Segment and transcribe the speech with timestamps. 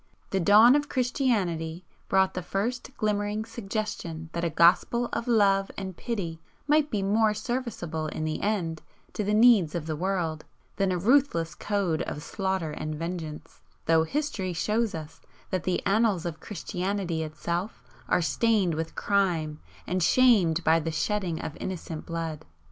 [0.31, 5.95] The dawn of Christianity brought the first glimmering suggestion that a gospel of love and
[5.95, 8.81] pity might be more serviceable in the end
[9.13, 10.43] to the needs of the world,
[10.77, 16.25] than a ruthless code of slaughter and vengeance though history shows us that the annals
[16.25, 22.43] of Christianity itself are stained with crime and shamed by the shedding of innocent blood.